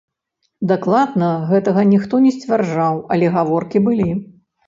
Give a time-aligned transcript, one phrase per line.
[0.69, 4.09] Дакладна гэтага ніхто не сцвярджаў, але гаворкі былі.